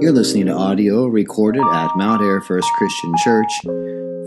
[0.00, 3.50] You're listening to audio recorded at Mount Air First Christian Church.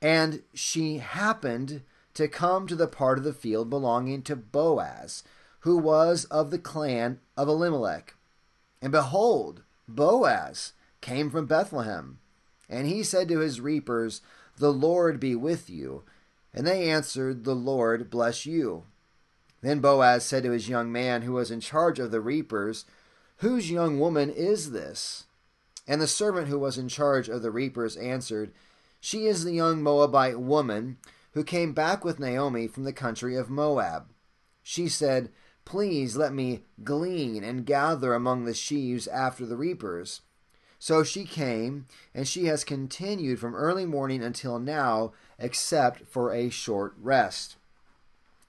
[0.00, 1.82] And she happened
[2.14, 5.24] to come to the part of the field belonging to Boaz,
[5.60, 8.14] who was of the clan of Elimelech.
[8.82, 9.62] And behold,
[9.94, 12.18] Boaz came from Bethlehem,
[12.68, 14.20] and he said to his reapers,
[14.58, 16.04] The Lord be with you.
[16.52, 18.84] And they answered, The Lord bless you.
[19.62, 22.84] Then Boaz said to his young man who was in charge of the reapers,
[23.38, 25.24] Whose young woman is this?
[25.86, 28.52] And the servant who was in charge of the reapers answered,
[29.00, 30.98] She is the young Moabite woman
[31.32, 34.08] who came back with Naomi from the country of Moab.
[34.62, 35.30] She said,
[35.64, 40.22] Please let me glean and gather among the sheaves after the reapers.
[40.78, 46.48] So she came, and she has continued from early morning until now, except for a
[46.48, 47.56] short rest.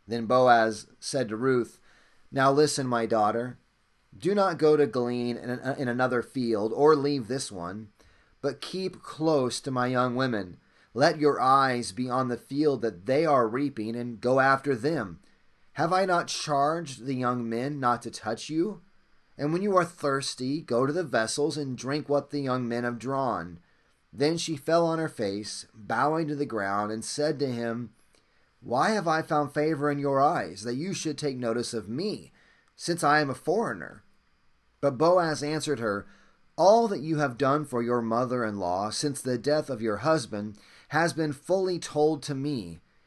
[0.07, 1.79] Then Boaz said to Ruth,
[2.31, 3.57] Now listen, my daughter.
[4.17, 7.89] Do not go to glean in, another field, or leave this one,
[8.41, 10.57] but keep close to my young women.
[10.93, 15.19] Let your eyes be on the field that they are reaping, and go after them
[15.73, 18.81] have I not charged the young men not to touch you?
[19.37, 22.83] And when you are thirsty, go to the vessels and drink what the young men
[22.83, 23.59] have drawn.
[24.11, 27.91] Then she fell on her face, bowing to the ground, and said to him,
[28.59, 32.33] Why have I found favor in your eyes, that you should take notice of me,
[32.75, 34.03] since I am a foreigner?
[34.81, 36.05] But Boaz answered her,
[36.57, 39.97] All that you have done for your mother in law since the death of your
[39.97, 40.57] husband
[40.89, 42.81] has been fully told to me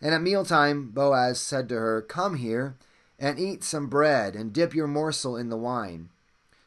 [0.00, 2.76] And at mealtime Boaz said to her, Come here
[3.18, 6.10] and eat some bread and dip your morsel in the wine.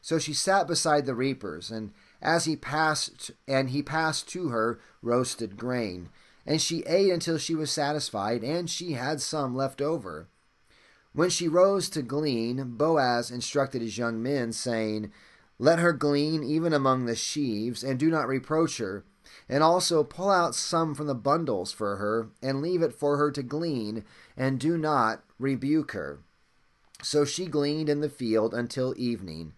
[0.02, 4.80] So she sat beside the reapers, and as he passed and he passed to her
[5.00, 6.08] roasted grain,
[6.44, 10.26] and she ate until she was satisfied, and she had some left over.
[11.12, 15.12] When she rose to glean, Boaz instructed his young men, saying,
[15.58, 19.04] Let her glean even among the sheaves, and do not reproach her
[19.48, 23.30] and also pull out some from the bundles for her, and leave it for her
[23.30, 24.04] to glean,
[24.36, 26.20] and do not rebuke her.
[27.02, 29.54] So she gleaned in the field until evening.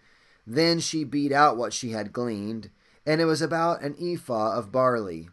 [0.46, 2.70] Then she beat out what she had gleaned,
[3.06, 5.28] and it was about an ephah of barley.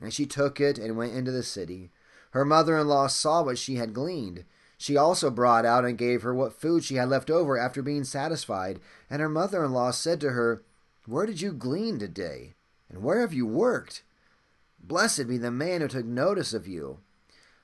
[0.00, 1.90] And she took it and went into the city.
[2.30, 4.44] Her mother in law saw what she had gleaned.
[4.76, 8.02] She also brought out and gave her what food she had left over after being
[8.02, 8.80] satisfied.
[9.08, 10.62] And her mother in law said to her,
[11.06, 12.53] Where did you glean today?
[12.94, 14.04] And where have you worked?
[14.78, 17.00] Blessed be the man who took notice of you.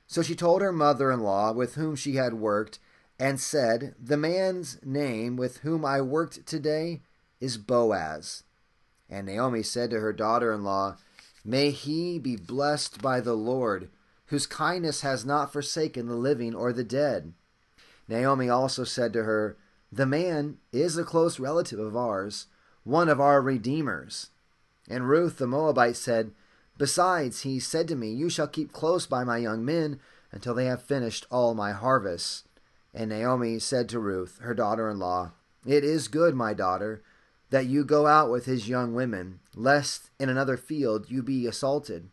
[0.08, 2.80] So she told her mother in law, with whom she had worked,
[3.16, 7.02] and said, The man's name with whom I worked today
[7.40, 8.42] is Boaz.
[9.08, 10.96] And Naomi said to her daughter in law,
[11.44, 13.88] May he be blessed by the Lord,
[14.26, 17.34] whose kindness has not forsaken the living or the dead.
[18.08, 19.56] Naomi also said to her,
[19.92, 22.48] The man is a close relative of ours,
[22.82, 24.30] one of our redeemers.
[24.90, 26.32] And Ruth the Moabite said,
[26.76, 30.00] Besides, he said to me, You shall keep close by my young men
[30.32, 32.42] until they have finished all my harvests.
[32.92, 35.30] And Naomi said to Ruth, her daughter in law,
[35.64, 37.02] It is good, my daughter,
[37.50, 42.10] that you go out with his young women, lest in another field you be assaulted.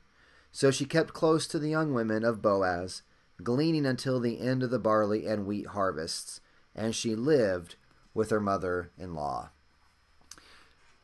[0.51, 3.01] So she kept close to the young women of Boaz,
[3.41, 6.41] gleaning until the end of the barley and wheat harvests,
[6.75, 7.75] and she lived
[8.13, 9.49] with her mother in law.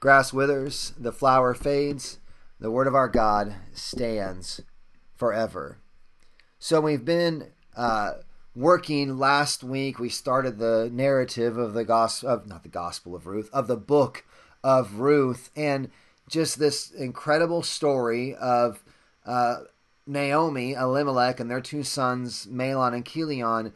[0.03, 2.19] Grass withers, the flower fades,
[2.59, 4.59] the word of our God stands
[5.15, 5.77] forever.
[6.59, 8.15] So we've been uh,
[8.53, 9.99] working last week.
[9.99, 13.77] We started the narrative of the gospel, of, not the Gospel of Ruth, of the
[13.77, 14.25] book
[14.61, 15.89] of Ruth and
[16.27, 18.83] just this incredible story of
[19.25, 19.59] uh,
[20.05, 23.71] Naomi, Elimelech, and their two sons, Mahlon and Chilion,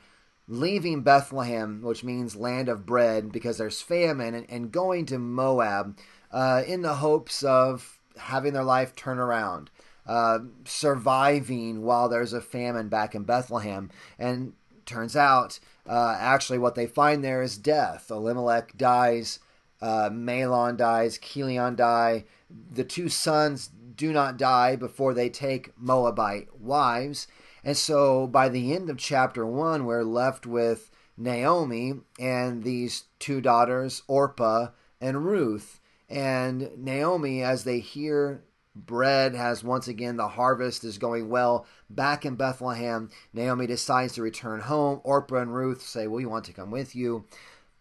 [0.50, 5.98] leaving Bethlehem, which means land of bread, because there's famine, and, and going to Moab
[6.32, 9.70] uh, in the hopes of having their life turn around,
[10.06, 13.90] uh, surviving while there's a famine back in Bethlehem.
[14.18, 14.54] And
[14.86, 18.10] turns out, uh, actually, what they find there is death.
[18.10, 19.40] Elimelech dies,
[19.82, 22.26] uh, Mahlon dies, Chilion die.
[22.72, 27.28] The two sons do not die before they take Moabite wives.
[27.64, 33.42] And so by the end of chapter one, we're left with Naomi and these two
[33.42, 34.70] daughters, Orpah
[35.02, 35.80] and Ruth.
[36.10, 38.44] And Naomi, as they hear
[38.76, 43.10] bread has once again the harvest is going well back in Bethlehem.
[43.34, 45.02] Naomi decides to return home.
[45.04, 47.26] Orpah and Ruth say, "We want to come with you."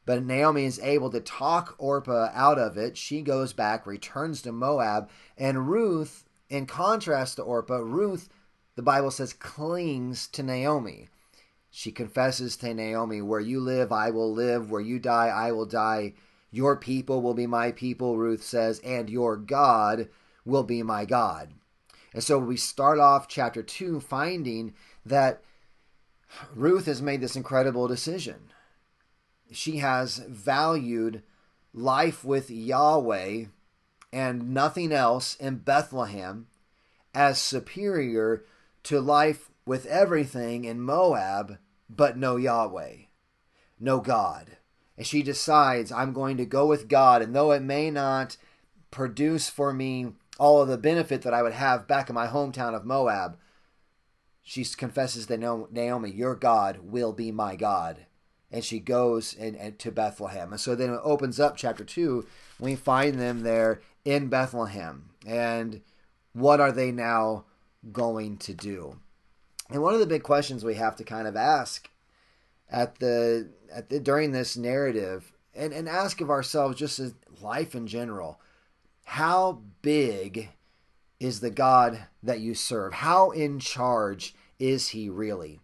[0.06, 2.96] But Naomi is able to talk Orpah out of it.
[2.96, 8.28] She goes back, returns to Moab, and Ruth, in contrast to Orpah, Ruth,
[8.76, 11.08] the Bible says, clings to Naomi.
[11.70, 14.70] She confesses to Naomi, Where you live, I will live.
[14.70, 16.14] Where you die, I will die.
[16.56, 20.08] Your people will be my people, Ruth says, and your God
[20.46, 21.50] will be my God.
[22.14, 24.72] And so we start off chapter 2 finding
[25.04, 25.42] that
[26.54, 28.52] Ruth has made this incredible decision.
[29.52, 31.22] She has valued
[31.74, 33.44] life with Yahweh
[34.10, 36.46] and nothing else in Bethlehem
[37.12, 38.46] as superior
[38.84, 41.58] to life with everything in Moab,
[41.90, 42.94] but no Yahweh,
[43.78, 44.55] no God.
[44.96, 48.36] And she decides, I'm going to go with God, and though it may not
[48.90, 52.74] produce for me all of the benefit that I would have back in my hometown
[52.74, 53.38] of Moab,
[54.42, 58.06] she confesses that Naomi, Your God will be my God.
[58.50, 60.52] And she goes and, to Bethlehem.
[60.52, 62.24] And so then it opens up chapter 2.
[62.60, 65.10] We find them there in Bethlehem.
[65.26, 65.82] And
[66.32, 67.44] what are they now
[67.92, 69.00] going to do?
[69.68, 71.90] And one of the big questions we have to kind of ask
[72.70, 77.74] at the at the during this narrative and, and ask of ourselves just as life
[77.74, 78.40] in general,
[79.04, 80.50] how big
[81.18, 82.94] is the God that you serve?
[82.94, 85.60] How in charge is he really?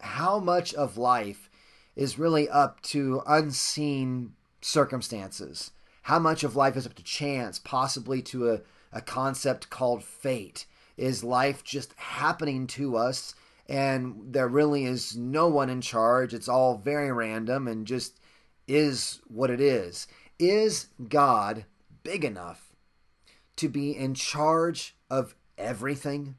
[0.00, 1.50] How much of life
[1.96, 5.70] is really up to unseen circumstances?
[6.02, 8.60] How much of life is up to chance, possibly to a,
[8.92, 10.66] a concept called fate?
[10.96, 13.34] Is life just happening to us
[13.68, 16.32] and there really is no one in charge?
[16.32, 18.18] It's all very random and just
[18.66, 20.06] is what it is.
[20.38, 21.64] Is God
[22.02, 22.72] big enough
[23.56, 26.36] to be in charge of everything?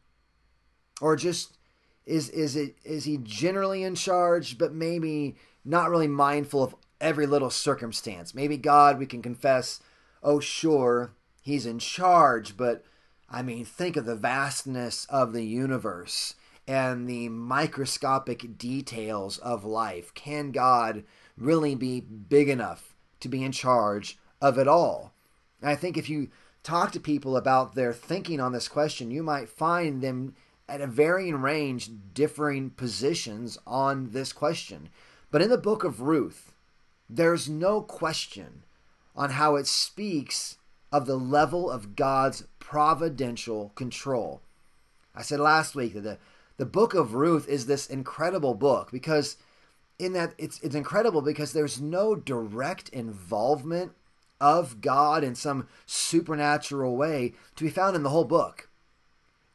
[1.02, 1.58] Or just
[2.06, 7.28] is is it is he generally in charge but maybe not really mindful of every
[7.28, 8.34] little circumstance?
[8.34, 9.82] Maybe God we can confess,
[10.24, 11.12] "Oh sure,
[11.42, 12.84] he's in charge, but
[13.30, 16.34] I mean, think of the vastness of the universe
[16.70, 20.14] and the microscopic details of life.
[20.14, 21.04] Can God
[21.36, 25.12] really be big enough to be in charge of it all?
[25.62, 26.30] And I think if you
[26.62, 30.36] talk to people about their thinking on this question, you might find them
[30.68, 34.90] at a varying range, differing positions on this question.
[35.32, 36.54] But in the book of Ruth,
[37.10, 38.62] there's no question
[39.16, 40.60] on how it speaks
[40.92, 44.42] of the level of God's providential control.
[45.16, 46.18] I said last week that the,
[46.60, 49.38] the book of Ruth is this incredible book because
[49.98, 53.94] in that it's it's incredible because there's no direct involvement
[54.42, 58.68] of God in some supernatural way to be found in the whole book.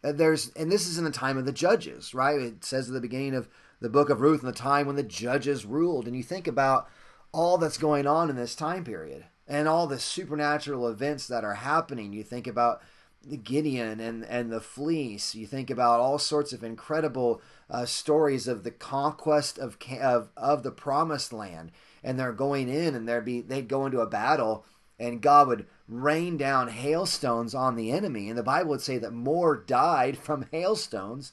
[0.03, 2.41] Uh, there's and this is in the time of the judges, right?
[2.41, 3.49] It says at the beginning of
[3.81, 6.89] the book of Ruth in the time when the judges ruled and you think about
[7.33, 11.57] all that's going on in this time period and all the supernatural events that are
[11.57, 12.15] happening.
[12.15, 12.81] You think about
[13.25, 15.35] Gideon and, and the fleece.
[15.35, 17.41] You think about all sorts of incredible
[17.71, 22.95] uh, stories of the conquest of, of of the promised land, and they're going in,
[22.95, 24.65] and they'd be they'd go into a battle,
[24.99, 29.13] and God would rain down hailstones on the enemy, and the Bible would say that
[29.13, 31.33] more died from hailstones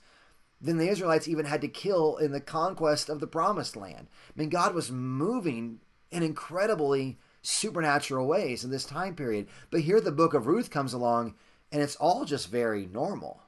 [0.59, 4.07] than the Israelites even had to kill in the conquest of the promised land.
[4.29, 5.79] I mean, God was moving
[6.11, 9.47] in incredibly supernatural ways in this time period.
[9.69, 11.33] But here the book of Ruth comes along
[11.71, 13.41] and it's all just very normal.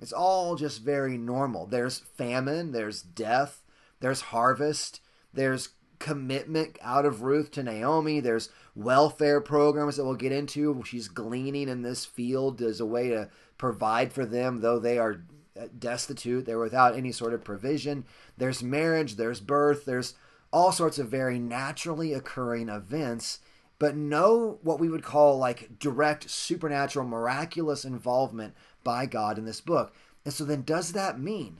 [0.00, 1.66] It's all just very normal.
[1.66, 3.62] There's famine, there's death,
[4.00, 5.00] there's harvest,
[5.32, 10.82] there's commitment out of Ruth to Naomi, there's welfare programs that we'll get into.
[10.84, 15.24] She's gleaning in this field as a way to provide for them, though they are
[15.58, 18.04] uh, destitute, they're without any sort of provision.
[18.36, 20.14] There's marriage, there's birth, there's
[20.52, 23.40] all sorts of very naturally occurring events
[23.78, 29.60] but no what we would call like direct supernatural miraculous involvement by God in this
[29.60, 29.94] book.
[30.24, 31.58] And so then does that mean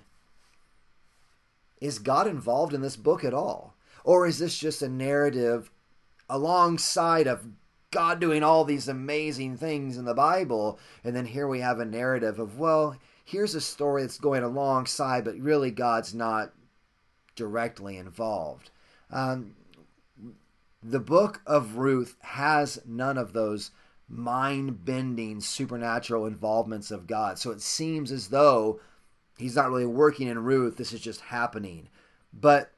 [1.81, 3.75] is God involved in this book at all?
[4.05, 5.71] Or is this just a narrative
[6.29, 7.47] alongside of
[7.91, 10.79] God doing all these amazing things in the Bible?
[11.05, 15.25] And then here we have a narrative of, well, here's a story that's going alongside,
[15.25, 16.53] but really God's not
[17.35, 18.71] directly involved.
[19.11, 19.55] Um,
[20.91, 23.71] the book of Ruth has none of those
[24.09, 27.39] mind bending supernatural involvements of God.
[27.39, 28.81] So it seems as though
[29.37, 31.89] he's not really working in Ruth, this is just happening.
[32.33, 32.73] But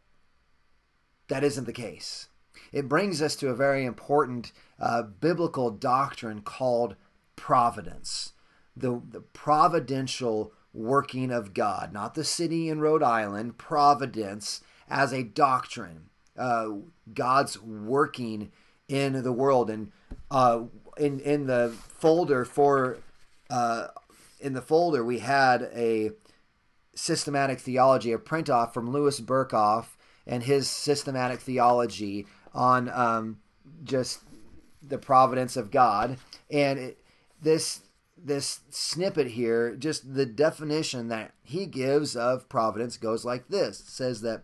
[1.29, 2.29] that isn't the case.
[2.73, 6.97] It brings us to a very important uh, biblical doctrine called
[7.37, 8.33] providence
[8.79, 15.23] the, the providential working of God, not the city in Rhode Island, providence as a
[15.23, 16.08] doctrine.
[16.39, 16.69] Uh,
[17.13, 18.53] God's working
[18.89, 19.71] in the world.
[19.71, 19.93] And
[20.31, 20.63] uh,
[20.97, 22.99] in in the folder for
[23.51, 23.89] uh,
[24.41, 26.11] in the folder we had a
[26.95, 29.87] systematic theology, a print off from Louis Berkhof
[30.27, 33.39] and his systematic theology on um,
[33.85, 34.21] just
[34.83, 36.19] the providence of God.
[36.51, 36.99] And it,
[37.41, 37.83] this
[38.21, 43.87] this snippet here, just the definition that he gives of providence goes like this: it
[43.87, 44.43] says that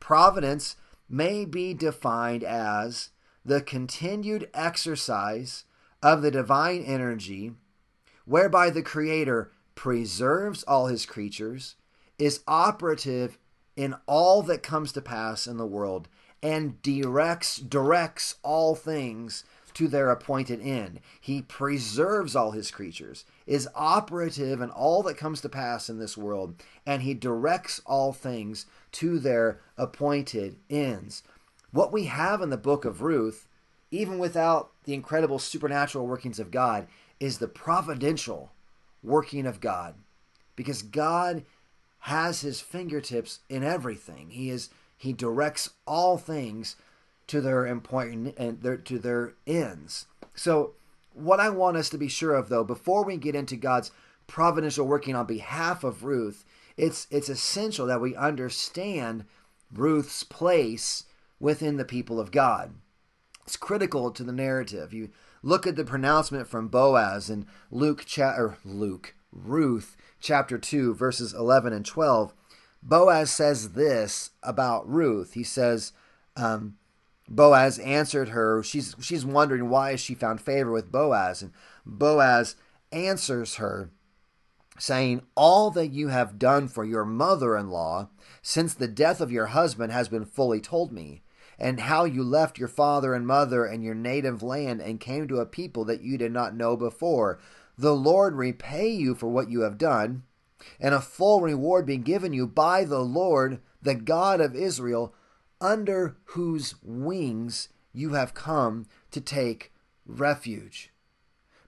[0.00, 0.76] providence
[1.08, 3.10] may be defined as
[3.44, 5.64] the continued exercise
[6.02, 7.52] of the divine energy
[8.24, 11.76] whereby the Creator preserves all his creatures,
[12.18, 13.38] is operative
[13.76, 16.08] in all that comes to pass in the world,
[16.42, 19.44] and directs directs all things
[19.74, 21.00] to their appointed end.
[21.20, 26.16] He preserves all his creatures, is operative in all that comes to pass in this
[26.16, 26.54] world,
[26.86, 31.22] and he directs all things to their appointed ends.
[31.70, 33.48] What we have in the book of Ruth,
[33.90, 36.86] even without the incredible supernatural workings of God,
[37.18, 38.52] is the providential
[39.02, 39.94] working of God.
[40.56, 41.44] Because God
[42.00, 44.30] has his fingertips in everything.
[44.30, 46.76] He is he directs all things
[47.26, 50.06] to their important and their to their ends.
[50.34, 50.74] So
[51.12, 53.90] what I want us to be sure of though before we get into God's
[54.26, 56.44] providential working on behalf of Ruth,
[56.76, 59.24] it's it's essential that we understand
[59.72, 61.04] Ruth's place
[61.40, 62.74] within the people of God.
[63.44, 64.92] It's critical to the narrative.
[64.92, 65.10] You
[65.42, 71.34] look at the pronouncement from Boaz in Luke cha- or Luke Ruth chapter 2 verses
[71.34, 72.32] 11 and 12.
[72.82, 75.32] Boaz says this about Ruth.
[75.32, 75.92] He says,
[76.36, 76.76] um,
[77.28, 78.62] Boaz answered her.
[78.62, 81.52] She's she's wondering why she found favor with Boaz, and
[81.86, 82.56] Boaz
[82.92, 83.90] answers her,
[84.78, 88.08] saying, "All that you have done for your mother-in-law
[88.42, 91.22] since the death of your husband has been fully told me
[91.58, 95.38] and how you left your father and mother and your native land and came to
[95.38, 97.38] a people that you did not know before.
[97.78, 100.24] The Lord repay you for what you have done,
[100.80, 105.14] and a full reward be given you by the Lord, the God of Israel,
[105.60, 109.72] under whose wings you have come to take
[110.06, 110.92] refuge.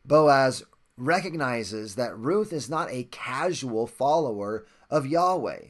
[0.05, 0.65] Boaz
[0.97, 5.67] recognizes that Ruth is not a casual follower of Yahweh.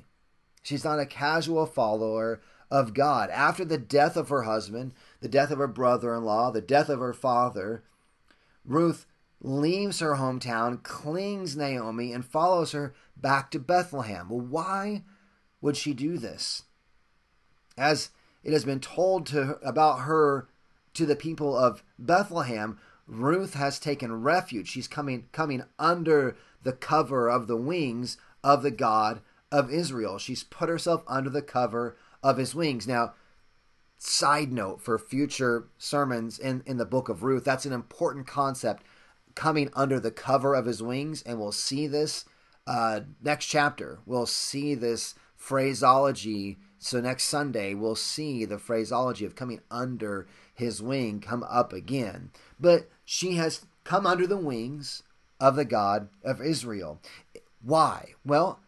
[0.63, 3.31] She's not a casual follower of God.
[3.31, 6.89] After the death of her husband, the death of her brother in law, the death
[6.89, 7.85] of her father,
[8.65, 9.07] Ruth
[9.41, 14.29] leaves her hometown, clings Naomi, and follows her back to Bethlehem.
[14.29, 15.05] Well, why
[15.61, 16.63] would she do this?
[17.77, 18.11] As
[18.43, 20.49] it has been told to about her
[20.95, 24.69] to the people of Bethlehem, Ruth has taken refuge.
[24.69, 29.21] She's coming coming under the cover of the wings of the God
[29.53, 30.19] of Israel.
[30.19, 32.87] She's put herself under the cover of his wings.
[32.89, 33.15] Now,
[33.99, 38.83] side note for future sermons in, in the book of Ruth, that's an important concept
[39.35, 42.25] coming under the cover of his wings, and we'll see this
[42.67, 44.01] uh, next chapter.
[44.07, 46.57] We'll see this phraseology.
[46.79, 52.31] So next Sunday, we'll see the phraseology of coming under his wing come up again.
[52.61, 55.03] But she has come under the wings
[55.41, 57.01] of the God of Israel.
[57.63, 58.15] Why?
[58.25, 58.61] Well,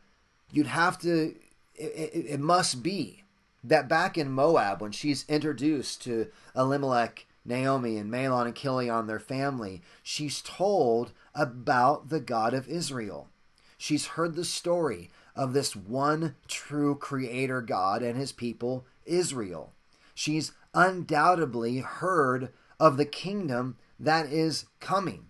[0.51, 1.35] you'd have to,
[1.75, 3.25] it, it, it must be
[3.65, 9.19] that back in Moab, when she's introduced to Elimelech, Naomi, and Mahlon and Chilion, their
[9.19, 13.29] family, she's told about the God of Israel.
[13.77, 19.73] She's heard the story of this one true creator God and his people, Israel.
[20.13, 25.27] She's undoubtedly heard of the kingdom that is coming.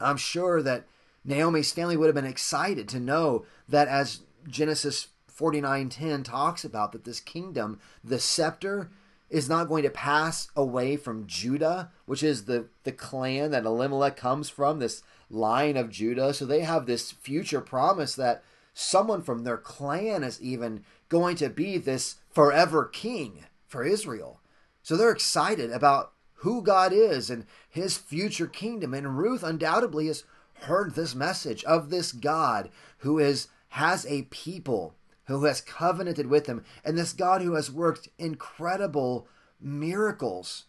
[0.00, 0.86] I'm sure that
[1.22, 7.04] Naomi's family would have been excited to know that as Genesis 49:10 talks about that
[7.04, 8.90] this kingdom, the scepter,
[9.28, 14.16] is not going to pass away from Judah, which is the, the clan that Elimelech
[14.16, 16.32] comes from, this line of Judah.
[16.32, 18.42] So they have this future promise that
[18.78, 24.40] someone from their clan is even going to be this forever king for Israel.
[24.82, 28.92] So they're excited about who God is and his future kingdom.
[28.92, 30.24] And Ruth undoubtedly has
[30.60, 32.68] heard this message of this God
[32.98, 37.70] who is has a people who has covenanted with him, and this God who has
[37.70, 39.26] worked incredible
[39.58, 40.64] miracles,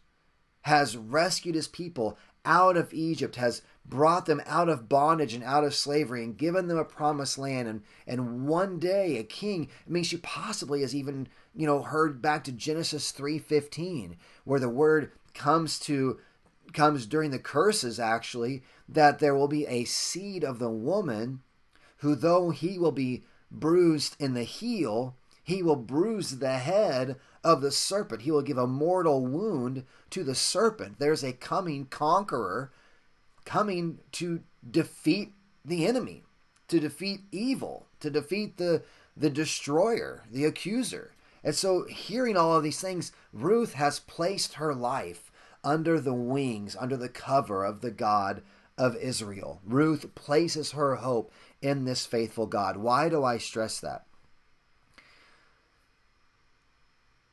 [0.62, 5.64] has rescued his people out of Egypt, has brought them out of bondage and out
[5.64, 9.90] of slavery and given them a promised land and and one day a king i
[9.90, 15.12] mean she possibly has even you know heard back to genesis 3.15 where the word
[15.34, 16.20] comes to
[16.74, 21.42] comes during the curses actually that there will be a seed of the woman
[21.98, 27.62] who though he will be bruised in the heel, he will bruise the head of
[27.62, 28.24] the serpent.
[28.24, 31.00] He will give a mortal wound to the serpent.
[31.00, 32.72] There's a coming conqueror
[33.48, 35.32] coming to defeat
[35.64, 36.24] the enemy,
[36.68, 38.84] to defeat evil, to defeat the,
[39.16, 41.14] the destroyer, the accuser.
[41.46, 45.32] And so, hearing all of these things, Ruth has placed her life
[45.64, 48.42] under the wings, under the cover of the God
[48.78, 49.62] of Israel.
[49.66, 52.76] Ruth places her hope in this faithful God.
[52.76, 54.04] Why do I stress that?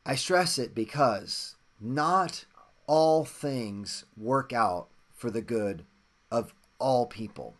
[0.06, 2.44] I stress it because not
[2.86, 5.84] all things work out for the good
[6.34, 7.54] of all people.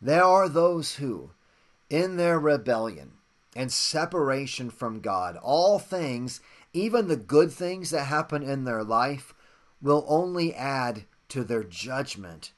[0.00, 1.30] There are those who,
[1.90, 3.12] in their rebellion
[3.54, 6.40] and separation from God, all things,
[6.72, 9.34] even the good things that happen in their life,
[9.82, 12.52] will only add to their judgment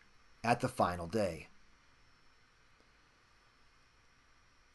[0.44, 1.48] at the final day.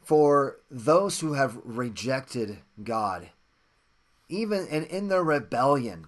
[0.04, 3.30] For those who have rejected God,
[4.28, 6.08] even in their rebellion,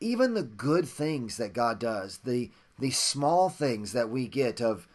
[0.00, 4.88] even the good things that God does, the the small things that we get of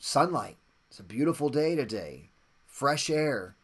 [0.00, 0.56] sunlight.
[0.88, 2.30] It's a beautiful day today,
[2.66, 3.54] fresh air,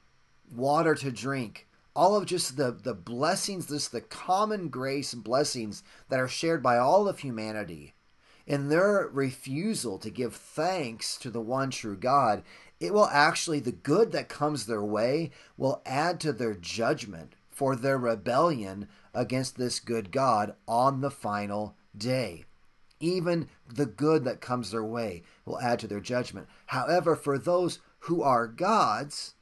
[0.54, 6.20] water to drink, all of just the, the blessings, just the common grace blessings that
[6.20, 7.94] are shared by all of humanity
[8.46, 12.42] in their refusal to give thanks to the one true God,
[12.78, 17.74] it will actually, the good that comes their way will add to their judgment for
[17.74, 22.44] their rebellion against this good God on the final day.
[23.00, 26.46] Even the good that comes their way will add to their judgment.
[26.66, 29.34] However, for those who are God's,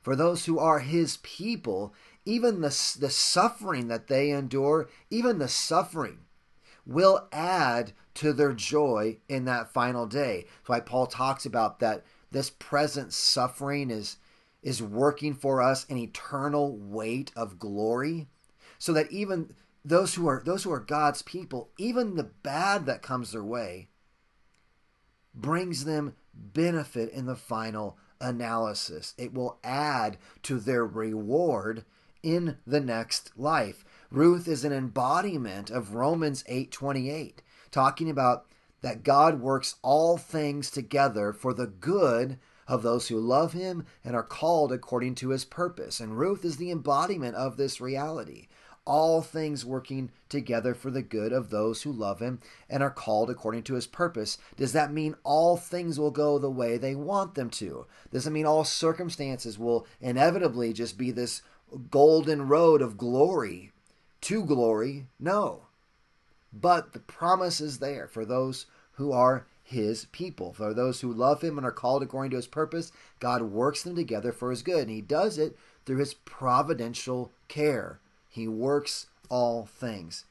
[0.00, 1.92] for those who are His people,
[2.24, 6.20] even the, the suffering that they endure, even the suffering
[6.86, 10.46] will add to their joy in that final day.
[10.58, 14.16] That's why Paul talks about that this present suffering is
[14.60, 18.26] is working for us an eternal weight of glory
[18.78, 23.02] so that even those who are those who are God's people, even the bad that
[23.02, 23.88] comes their way
[25.34, 29.14] brings them benefit in the final analysis.
[29.16, 31.84] It will add to their reward
[32.22, 33.84] in the next life.
[34.10, 38.46] Ruth is an embodiment of Romans 8:28, talking about
[38.80, 44.14] that God works all things together for the good of those who love him and
[44.14, 46.00] are called according to his purpose.
[46.00, 48.48] And Ruth is the embodiment of this reality.
[48.88, 53.28] All things working together for the good of those who love him and are called
[53.28, 54.38] according to his purpose.
[54.56, 57.84] Does that mean all things will go the way they want them to?
[58.10, 61.42] Does it mean all circumstances will inevitably just be this
[61.90, 63.72] golden road of glory
[64.22, 65.06] to glory?
[65.20, 65.64] No.
[66.50, 70.54] But the promise is there for those who are his people.
[70.54, 73.96] For those who love him and are called according to his purpose, God works them
[73.96, 74.84] together for his good.
[74.84, 78.00] And he does it through his providential care.
[78.28, 80.24] He works all things.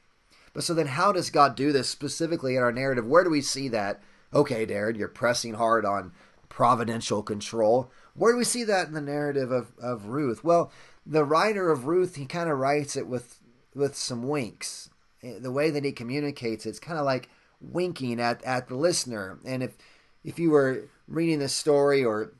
[0.52, 3.06] But so then, how does God do this specifically in our narrative?
[3.06, 4.02] Where do we see that?
[4.32, 6.12] Okay, Darren, you're pressing hard on
[6.48, 7.90] providential control.
[8.14, 10.42] Where do we see that in the narrative of, of Ruth?
[10.42, 10.72] Well,
[11.06, 13.40] the writer of Ruth, he kind of writes it with
[13.74, 14.90] with some winks.
[15.22, 17.28] Eh, the way that he communicates, it's kind of like
[17.60, 19.38] winking at, at the listener.
[19.44, 19.76] And if
[20.24, 22.32] if you were reading this story or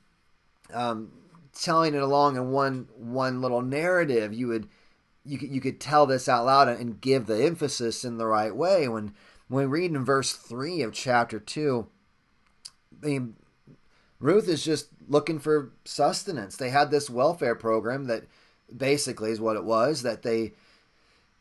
[0.73, 1.13] um,
[1.55, 4.69] telling it along in one one little narrative, you would
[5.29, 8.55] you could you could tell this out loud and give the emphasis in the right
[8.55, 8.89] way.
[8.89, 9.15] When
[9.49, 11.89] when we read in verse three of chapter two,
[13.03, 13.37] I mean,
[14.19, 16.57] Ruth is just looking for sustenance.
[16.57, 18.25] They had this welfare program that
[18.75, 20.53] basically is what it was that they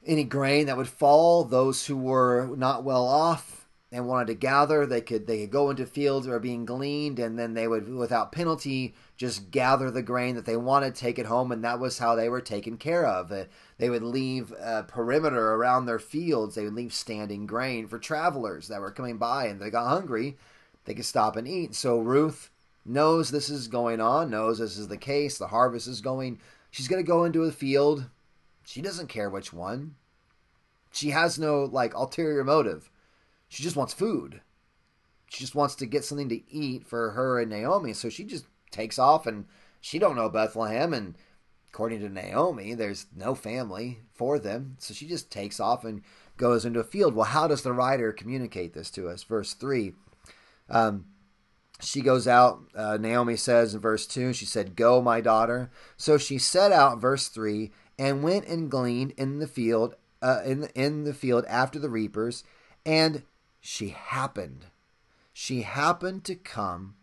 [0.06, 4.86] any grain that would fall, those who were not well off and wanted to gather,
[4.86, 7.88] they could they could go into fields that were being gleaned, and then they would,
[7.88, 12.00] without penalty, just gather the grain that they wanted, take it home, and that was
[12.00, 13.32] how they were taken care of.
[13.32, 13.46] Uh,
[13.78, 16.56] they would leave a perimeter around their fields.
[16.56, 20.38] They would leave standing grain for travelers that were coming by, and they got hungry.
[20.84, 21.74] They could stop and eat.
[21.74, 22.50] So Ruth
[22.86, 25.38] knows this is going on, knows this is the case.
[25.38, 26.40] The harvest is going.
[26.72, 28.10] She's going to go into a field.
[28.66, 29.96] She doesn't care which one.
[30.92, 32.90] She has no like ulterior motive
[33.50, 34.42] she just wants food.
[35.30, 37.94] She just wants to get something to eat for her and Naomi.
[37.94, 39.46] So she just takes off and
[39.82, 41.16] she don't know Bethlehem and
[41.72, 44.78] according to Naomi, there's no family for them.
[44.80, 46.02] So she just takes off and
[46.38, 47.14] goes into a field.
[47.14, 49.24] Well, how does the writer communicate this to us?
[49.24, 49.94] Verse 3.
[50.70, 51.06] Um,
[51.80, 55.70] she goes out, uh, Naomi says in verse 2, she said, Go, my daughter.
[55.96, 60.62] So she set out, verse 3, and went and gleaned in the field, uh, in,
[60.62, 62.44] the, in the field after the reapers,
[62.86, 63.22] and
[63.70, 64.68] she happened.
[65.34, 66.96] She happened to come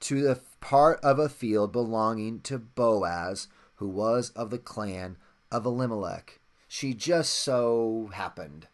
[0.00, 5.16] to the part of a field belonging to Boaz, who was of the clan
[5.50, 6.38] of Elimelech.
[6.68, 8.68] She just so happened.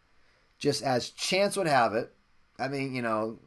[0.59, 2.13] Just as chance would have it.
[2.59, 3.39] I mean, you know,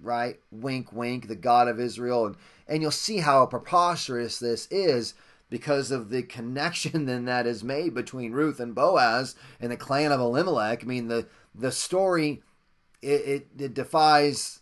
[0.00, 0.38] right?
[0.52, 2.26] Wink, wink, the God of Israel.
[2.26, 2.36] And,
[2.68, 5.14] and you'll see how preposterous this is
[5.50, 10.12] because of the connection then that is made between Ruth and Boaz and the clan
[10.12, 10.84] of Elimelech.
[10.84, 12.44] I mean, the, the story
[13.02, 14.60] it, it, it defies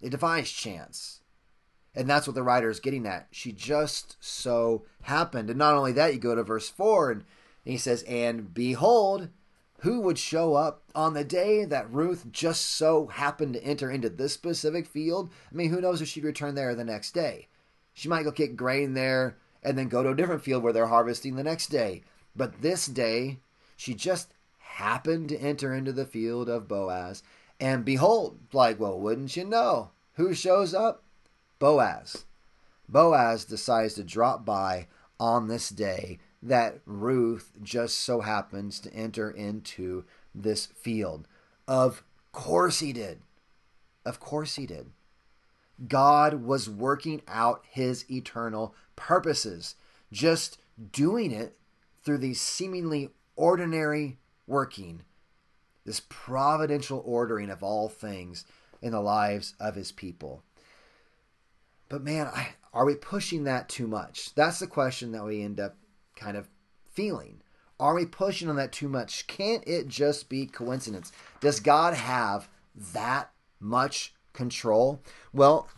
[0.00, 1.20] it defies chance.
[1.94, 3.28] And that's what the writer is getting at.
[3.30, 5.48] She just so happened.
[5.48, 7.24] And not only that, you go to verse 4 and
[7.64, 9.30] he says, And behold,
[9.80, 14.10] who would show up on the day that Ruth just so happened to enter into
[14.10, 15.30] this specific field?
[15.50, 17.48] I mean, who knows if she'd return there the next day?
[17.94, 20.86] She might go get grain there and then go to a different field where they're
[20.86, 22.02] harvesting the next day.
[22.34, 23.38] But this day,
[23.76, 27.22] she just happened to enter into the field of Boaz.
[27.58, 29.90] And behold, like, well, wouldn't you know?
[30.14, 31.02] Who shows up?
[31.58, 32.24] Boaz.
[32.88, 34.88] Boaz decides to drop by
[35.18, 41.26] on this day that Ruth just so happens to enter into this field.
[41.66, 43.20] Of course he did.
[44.04, 44.90] Of course he did.
[45.88, 49.74] God was working out his eternal purposes,
[50.12, 50.58] just
[50.92, 51.56] doing it
[52.02, 55.02] through these seemingly ordinary working
[55.86, 58.44] this providential ordering of all things
[58.82, 60.42] in the lives of his people.
[61.88, 64.34] But man, I, are we pushing that too much?
[64.34, 65.76] That's the question that we end up
[66.16, 66.48] kind of
[66.92, 67.40] feeling.
[67.78, 69.26] Are we pushing on that too much?
[69.26, 71.12] Can't it just be coincidence?
[71.40, 72.48] Does God have
[72.92, 75.00] that much control?
[75.32, 75.68] Well,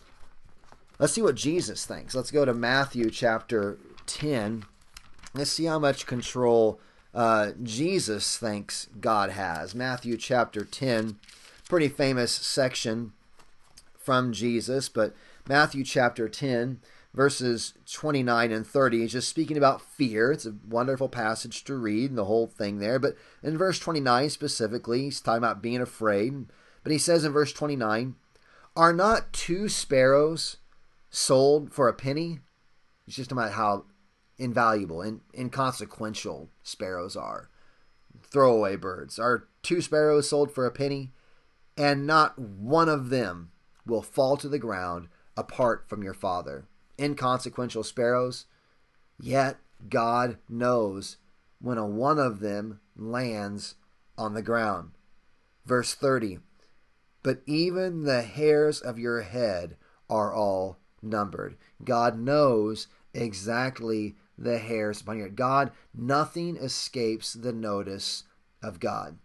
[0.98, 2.14] let's see what Jesus thinks.
[2.14, 4.64] Let's go to Matthew chapter 10.
[5.34, 6.80] Let's see how much control
[7.18, 9.74] uh, Jesus thinks God has.
[9.74, 11.18] Matthew chapter 10,
[11.68, 13.12] pretty famous section
[13.98, 15.16] from Jesus, but
[15.48, 16.78] Matthew chapter 10,
[17.12, 20.30] verses 29 and 30 is just speaking about fear.
[20.30, 23.00] It's a wonderful passage to read, and the whole thing there.
[23.00, 26.46] But in verse 29 specifically, he's talking about being afraid.
[26.84, 28.14] But he says in verse 29,
[28.76, 30.58] Are not two sparrows
[31.10, 32.38] sold for a penny?
[33.06, 33.86] He's just about how
[34.38, 37.48] invaluable and inconsequential sparrows are.
[38.22, 39.18] Throwaway birds.
[39.18, 41.12] Are two sparrows sold for a penny?
[41.76, 43.50] And not one of them
[43.86, 46.66] will fall to the ground apart from your Father.
[46.98, 48.46] Inconsequential sparrows.
[49.20, 51.16] Yet God knows
[51.60, 53.76] when a one of them lands
[54.16, 54.90] on the ground.
[55.64, 56.38] Verse 30
[57.22, 59.76] But even the hairs of your head
[60.10, 61.56] are all numbered.
[61.84, 65.36] God knows exactly the hairs upon your head.
[65.36, 68.24] God, nothing escapes the notice
[68.62, 69.18] of God.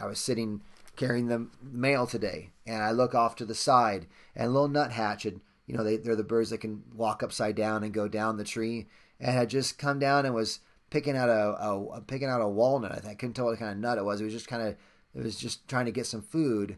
[0.00, 0.62] I was sitting
[0.96, 5.22] carrying the mail today, and I look off to the side, and a little nuthatch
[5.22, 8.36] had, you know, they, they're the birds that can walk upside down and go down
[8.36, 8.88] the tree,
[9.20, 12.92] and had just come down and was picking out a, a picking out a walnut.
[12.92, 13.12] I, think.
[13.12, 14.20] I couldn't tell what kind of nut it was.
[14.20, 14.76] It was just kind of,
[15.14, 16.76] it was just trying to get some food,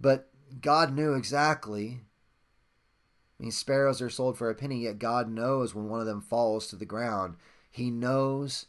[0.00, 0.28] but
[0.60, 2.00] God knew exactly
[3.42, 6.68] Mean, sparrows are sold for a penny, yet God knows when one of them falls
[6.68, 7.34] to the ground.
[7.72, 8.66] He knows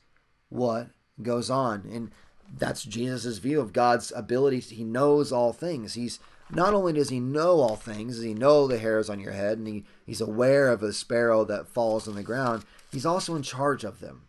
[0.50, 0.88] what
[1.22, 1.88] goes on.
[1.94, 2.10] And
[2.58, 4.62] that's Jesus' view of God's ability.
[4.62, 5.94] He knows all things.
[5.94, 6.18] He's
[6.50, 9.60] not only does he know all things, does he know the hairs on your head,
[9.60, 13.44] and he, he's aware of a sparrow that falls on the ground, he's also in
[13.44, 14.24] charge of them.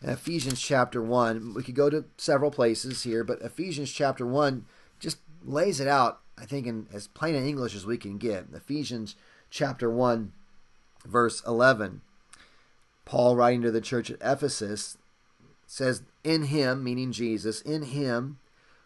[0.00, 4.66] In Ephesians chapter 1, we could go to several places here, but Ephesians chapter 1
[5.00, 8.46] just lays it out, I think, in as plain in English as we can get.
[8.54, 9.16] Ephesians
[9.50, 10.32] chapter 1,
[11.04, 12.00] verse 11.
[13.04, 14.96] Paul, writing to the church at Ephesus,
[15.66, 18.38] says, In him, meaning Jesus, in him,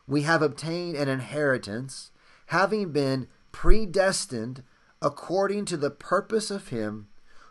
[0.06, 2.10] we have obtained an inheritance,
[2.46, 4.62] having been predestined
[5.00, 7.08] according to the purpose of him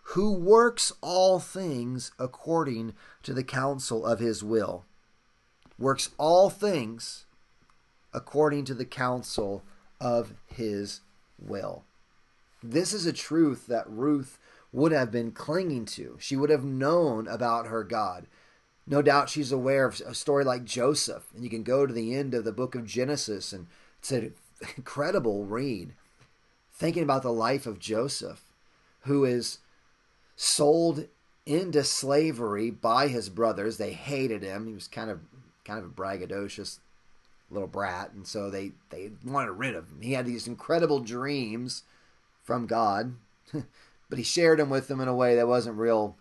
[0.08, 4.86] who works all things according to the counsel of his will.
[5.78, 7.26] Works all things
[8.14, 9.64] according to the counsel
[10.00, 11.02] of his
[11.40, 11.84] will.
[12.64, 14.40] This is a truth that Ruth
[14.72, 16.18] would have been clinging to.
[16.20, 18.26] She would have known about her God.
[18.88, 22.16] No doubt she's aware of a story like Joseph, and you can go to the
[22.16, 23.68] end of the book of Genesis, and
[24.00, 24.34] it's an
[24.78, 25.94] incredible read.
[26.74, 28.42] Thinking about the life of Joseph,
[29.02, 29.60] who is
[30.36, 31.08] sold
[31.46, 33.78] into slavery by his brothers.
[33.78, 34.68] They hated him.
[34.68, 35.20] He was kind of
[35.66, 36.80] kind of a braggadocious
[37.50, 40.02] little brat, and so they they wanted rid of him.
[40.02, 41.84] He had these incredible dreams
[42.44, 43.16] from God,
[44.10, 46.18] but he shared them with them in a way that wasn't real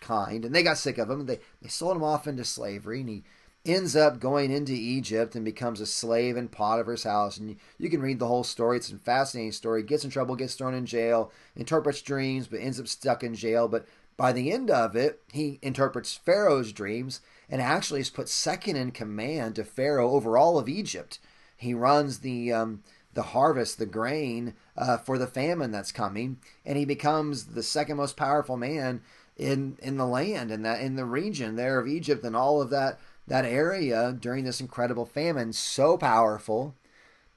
[0.00, 1.26] kind, and they got sick of him.
[1.26, 3.24] They they sold him off into slavery, and he
[3.64, 7.36] ends up going into Egypt and becomes a slave in Potiphar's house.
[7.36, 8.76] And you, you, can read the whole story.
[8.76, 9.82] It's a fascinating story.
[9.84, 13.68] Gets in trouble, gets thrown in jail, interprets dreams, but ends up stuck in jail.
[13.68, 18.76] But by the end of it, he interprets Pharaoh's dreams and actually is put second
[18.76, 21.18] in command to Pharaoh over all of Egypt.
[21.56, 22.82] He runs the um,
[23.14, 27.96] the harvest, the grain uh, for the famine that's coming, and he becomes the second
[27.96, 29.02] most powerful man
[29.36, 32.70] in in the land and that in the region there of Egypt and all of
[32.70, 35.52] that that area during this incredible famine.
[35.52, 36.74] So powerful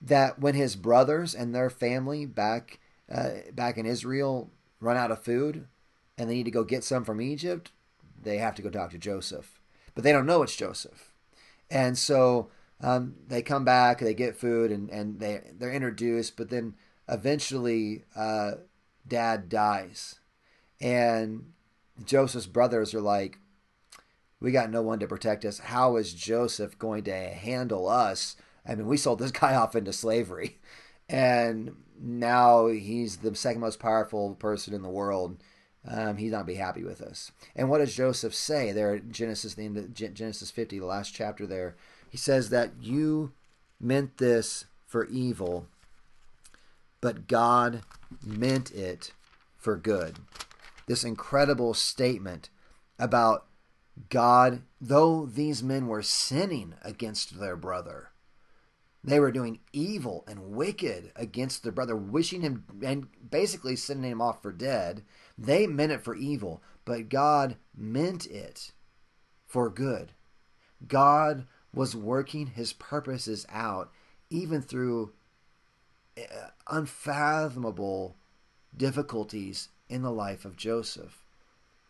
[0.02, 2.80] that when his brothers and their family back
[3.12, 5.68] uh, back in Israel run out of food
[6.18, 7.72] and they need to go get some from Egypt,
[8.22, 9.60] they have to go talk to Joseph,
[9.94, 11.12] but they don't know it's Joseph,
[11.70, 12.50] and so
[12.82, 16.76] um, they come back, they get food, and and they they're introduced, but then
[17.08, 18.52] eventually uh,
[19.08, 20.16] Dad dies,
[20.82, 21.54] and
[22.04, 23.40] Joseph's brothers are like,
[24.40, 25.60] we got no one to protect us.
[25.60, 28.36] How is Joseph going to handle us?
[28.68, 30.60] I mean, we sold this guy off into slavery,
[31.08, 35.38] and now he's the second most powerful person in the world.
[35.88, 37.32] Um, he's not be happy with us.
[37.56, 41.46] And what does Joseph say there Genesis, the end of Genesis 50, the last chapter
[41.46, 41.76] there?
[42.16, 43.34] He says that you
[43.78, 45.68] meant this for evil,
[47.02, 47.82] but God
[48.24, 49.12] meant it
[49.58, 50.20] for good.
[50.88, 52.50] This incredible statement
[52.98, 53.48] about
[54.08, 58.12] God, though these men were sinning against their brother,
[59.04, 64.22] they were doing evil and wicked against their brother, wishing him and basically sending him
[64.22, 65.04] off for dead.
[65.38, 68.72] They meant it for evil, but God meant it
[69.46, 70.14] for good.
[70.88, 73.92] God was working his purposes out
[74.30, 75.12] even through
[76.18, 78.16] uh, unfathomable
[78.76, 81.26] difficulties in the life of Joseph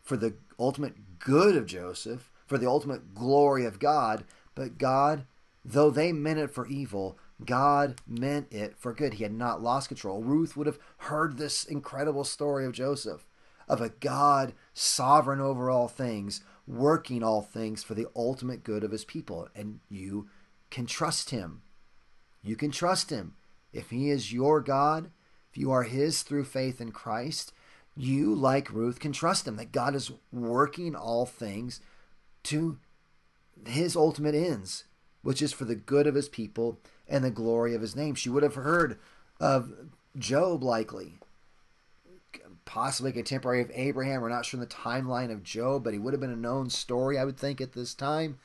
[0.06, 4.24] for the ultimate good of Joseph, for the ultimate glory of God.
[4.54, 5.26] But God,
[5.66, 9.16] though they meant it for evil, God meant it for good.
[9.16, 10.22] He had not lost control.
[10.22, 13.26] Ruth would have heard this incredible story of Joseph,
[13.68, 18.92] of a God sovereign over all things, working all things for the ultimate good of
[18.92, 19.48] his people.
[19.56, 20.28] And you
[20.70, 21.62] can trust him.
[22.44, 23.36] You can trust him.
[23.74, 25.12] If he is your God,
[25.52, 27.54] if you are his through faith in Christ,
[27.96, 31.82] you, like Ruth, can trust him that God is working all things
[32.44, 32.78] to
[33.66, 34.84] his ultimate ends,
[35.22, 38.16] which is for the good of his people and the glory of his name.
[38.16, 39.00] She would have heard
[39.40, 39.72] of
[40.18, 41.20] Job, likely,
[42.66, 44.22] possibly contemporary of Abraham.
[44.22, 46.70] We're not sure in the timeline of Job, but he would have been a known
[46.70, 48.38] story, I would think, at this time.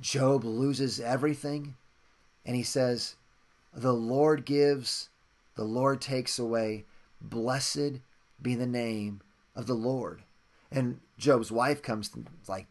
[0.00, 1.76] Job loses everything,
[2.44, 3.16] and he says,
[3.72, 5.08] The Lord gives,
[5.54, 6.84] the Lord takes away.
[7.20, 8.00] Blessed
[8.42, 9.22] be the name
[9.54, 10.22] of the Lord.
[10.70, 12.10] And Job's wife comes
[12.46, 12.66] like,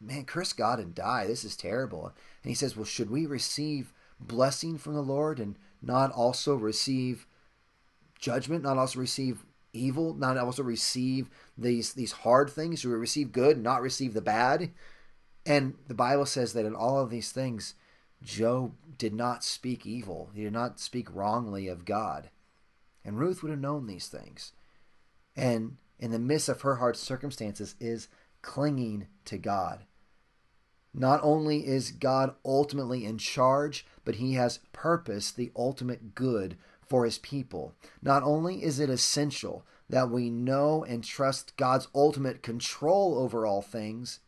[0.00, 1.26] man, curse God and die.
[1.26, 2.12] This is terrible.
[2.42, 7.26] And he says, well, should we receive blessing from the Lord and not also receive
[8.20, 12.84] judgment, not also receive evil, not also receive these these hard things?
[12.84, 14.70] We receive good, not receive the bad?
[15.46, 17.74] And the Bible says that in all of these things,
[18.22, 20.30] Job did not speak evil.
[20.34, 22.30] He did not speak wrongly of God.
[23.04, 24.52] And Ruth would have known these things.
[25.34, 28.08] And in the midst of her hard circumstances, is
[28.42, 29.84] clinging to God.
[30.92, 36.56] Not only is God ultimately in charge, but he has purpose, the ultimate good
[36.90, 37.72] for his people.
[38.02, 43.62] Not only is it essential that we know and trust God's ultimate control over all
[43.62, 44.18] things,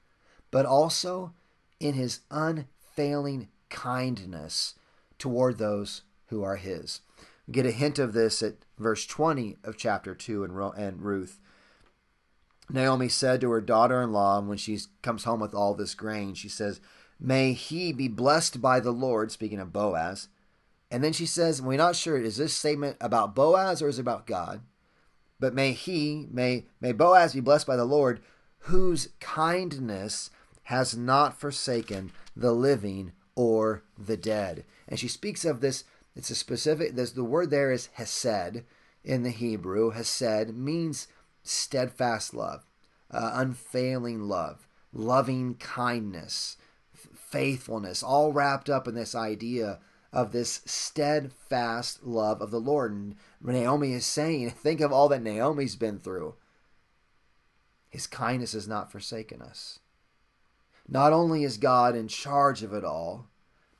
[0.53, 1.35] but also
[1.81, 4.77] in his unfailing kindness
[5.19, 7.01] toward those who are his.
[7.49, 11.41] We get a hint of this at verse 20 of chapter 2 and Ruth.
[12.71, 16.35] Naomi said to her daughter in law when she comes home with all this grain,
[16.35, 16.81] she says,
[17.19, 20.29] May he be blessed by the Lord, speaking of Boaz,
[20.93, 24.03] And then she says, we're not sure, is this statement about Boaz or is it
[24.03, 24.61] about God?
[25.41, 28.21] But may he, may, may Boaz be blessed by the Lord,
[28.59, 30.29] whose kindness
[30.65, 34.67] has not forsaken the living or the dead.
[34.87, 38.63] And she speaks of this, it's a specific, this, the word there is hesed
[39.03, 39.93] in the Hebrew.
[39.93, 41.09] Hesed means
[41.43, 42.67] steadfast love,
[43.11, 46.59] uh, unfailing love, loving kindness,
[46.93, 49.81] faithfulness, all wrapped up in this idea
[50.13, 52.93] of this steadfast love of the Lord.
[52.93, 56.35] And Naomi is saying, think of all that Naomi's been through.
[57.89, 59.79] His kindness has not forsaken us.
[60.89, 63.29] Not only is God in charge of it all,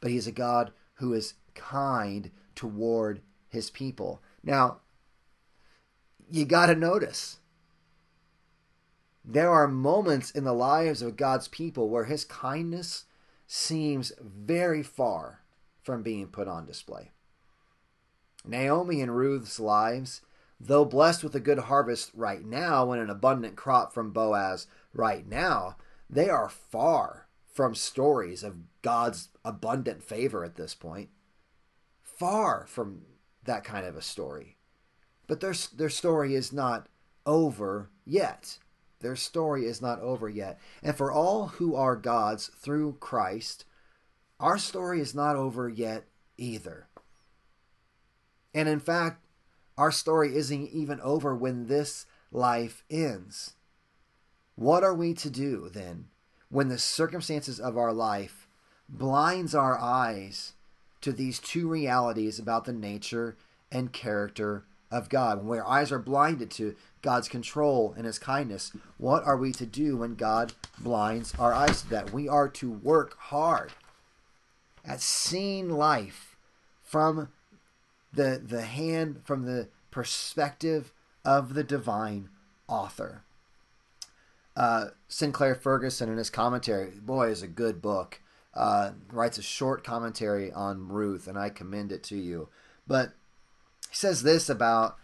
[0.01, 4.23] but He is a God who is kind toward His people.
[4.43, 4.79] Now,
[6.31, 7.39] you got to notice
[9.25, 13.05] there are moments in the lives of God's people where His kindness
[13.47, 15.42] seems very far
[15.83, 17.11] from being put on display.
[18.45, 20.23] Naomi and Ruth's lives,
[20.61, 25.27] though blessed with a good harvest right now and an abundant crop from Boaz right
[25.27, 25.77] now,
[26.09, 31.11] they are far from stories of God's abundant favor at this point.
[32.03, 33.03] Far from
[33.45, 34.57] that kind of a story.
[35.27, 36.89] But their, their story is not
[37.27, 38.59] over yet.
[39.01, 40.59] Their story is not over yet.
[40.83, 43.65] And for all who are God's through Christ,
[44.43, 46.05] our story is not over yet
[46.37, 46.89] either.
[48.53, 49.25] And in fact,
[49.79, 53.55] our story isn't even over when this life ends.
[54.57, 56.07] What are we to do then
[56.51, 58.49] when the circumstances of our life
[58.89, 60.55] blinds our eyes
[61.01, 63.37] to these two realities about the nature
[63.71, 65.45] and character of God?
[65.45, 69.67] When our eyes are blinded to God's control and his kindness, what are we to
[69.67, 72.13] do when God blinds our eyes to that?
[72.13, 73.73] We are to work hard
[74.85, 76.37] at seeing life
[76.83, 77.29] from
[78.13, 80.93] the the hand from the perspective
[81.25, 82.29] of the divine
[82.69, 83.23] author.
[84.55, 88.21] Uh, Sinclair Ferguson, in his commentary, boy, is a good book.
[88.55, 92.49] Uh, writes a short commentary on Ruth, and I commend it to you.
[92.87, 93.13] But
[93.89, 94.99] he says this about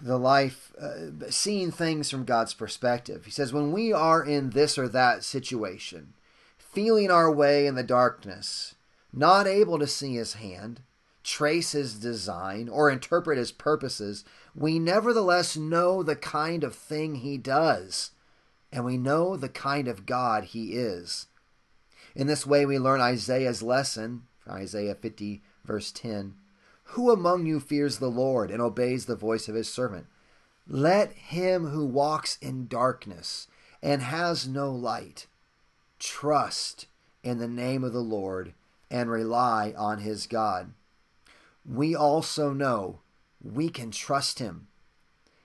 [0.00, 3.24] the life, uh, seeing things from God's perspective.
[3.24, 6.12] He says, when we are in this or that situation,
[6.72, 8.74] feeling our way in the darkness,
[9.12, 10.80] not able to see his hand,
[11.24, 17.38] trace his design, or interpret his purposes, we nevertheless know the kind of thing he
[17.38, 18.10] does,
[18.70, 21.26] and we know the kind of God he is.
[22.14, 26.34] In this way, we learn Isaiah's lesson, Isaiah 50, verse 10.
[26.92, 30.06] Who among you fears the Lord and obeys the voice of his servant?
[30.66, 33.46] Let him who walks in darkness
[33.82, 35.26] and has no light
[35.98, 36.86] trust
[37.22, 38.54] in the name of the Lord
[38.90, 40.72] and rely on his God.
[41.64, 43.00] We also know
[43.42, 44.68] we can trust him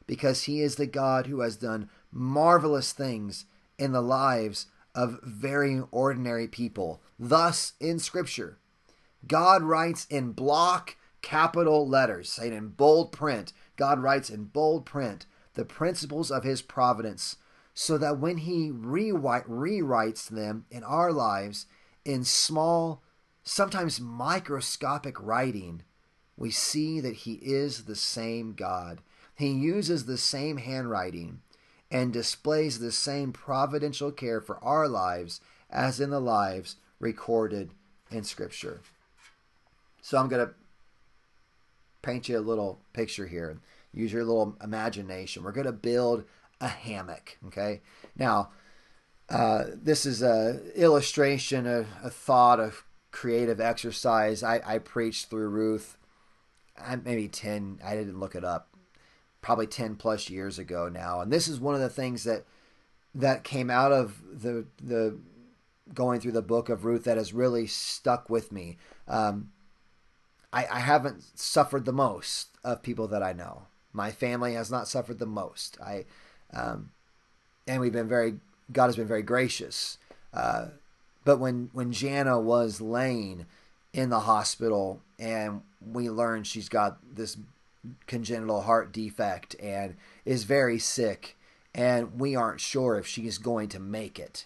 [0.07, 3.45] because he is the God who has done marvelous things
[3.77, 7.01] in the lives of very ordinary people.
[7.17, 8.57] Thus, in Scripture,
[9.27, 15.25] God writes in block capital letters, saying in bold print, God writes in bold print
[15.53, 17.37] the principles of his providence
[17.73, 21.65] so that when he rewrite, rewrites them in our lives
[22.05, 23.01] in small,
[23.43, 25.83] sometimes microscopic writing,
[26.38, 29.01] we see that he is the same God.
[29.36, 31.41] He uses the same handwriting
[31.89, 37.71] and displays the same providential care for our lives as in the lives recorded
[38.12, 38.81] in Scripture.
[40.01, 40.53] So I'm going to
[42.01, 43.57] paint you a little picture here.
[43.93, 45.43] Use your little imagination.
[45.43, 46.25] We're going to build
[46.63, 47.38] a hammock.
[47.47, 47.82] Okay.
[48.15, 48.52] Now,
[49.30, 52.71] uh, this is a illustration, a, a thought, a
[53.12, 54.43] creative exercise.
[54.43, 55.97] I, I preached through Ruth,
[56.78, 57.80] I, maybe ten.
[57.84, 58.69] I didn't look it up.
[59.41, 62.45] Probably ten plus years ago now, and this is one of the things that
[63.13, 65.19] that came out of the the
[65.93, 68.78] going through the book of Ruth that has really stuck with me.
[69.06, 69.52] Um,
[70.54, 73.63] I, I haven't suffered the most of people that I know.
[73.91, 75.77] My family has not suffered the most.
[75.81, 76.06] I
[76.54, 76.91] um,
[77.67, 78.35] and we've been very,
[78.71, 79.97] God has been very gracious.
[80.33, 80.67] Uh,
[81.25, 83.45] but when, when Jana was laying
[83.93, 87.37] in the hospital and we learned she's got this
[88.08, 89.95] congenital heart defect and
[90.25, 91.37] is very sick,
[91.75, 94.45] and we aren't sure if she's going to make it.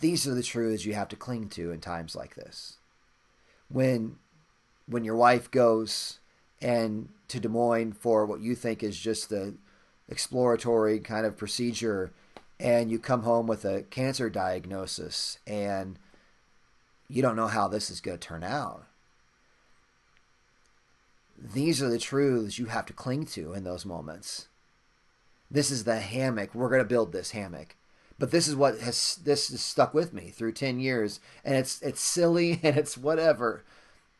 [0.00, 2.76] These are the truths you have to cling to in times like this.
[3.68, 4.16] When
[4.86, 6.18] when your wife goes
[6.60, 9.54] and to Des Moines for what you think is just the
[10.10, 12.12] exploratory kind of procedure
[12.58, 15.98] and you come home with a cancer diagnosis and
[17.08, 18.84] you don't know how this is going to turn out.
[21.40, 24.48] these are the truths you have to cling to in those moments.
[25.50, 26.54] This is the hammock.
[26.54, 27.76] We're going to build this hammock.
[28.18, 31.80] But this is what has this has stuck with me through 10 years and it's
[31.80, 33.64] it's silly and it's whatever.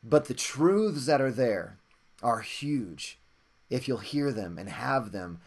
[0.02, 1.76] But the truths that are there
[2.22, 3.18] are huge
[3.68, 5.40] if you'll hear them and have them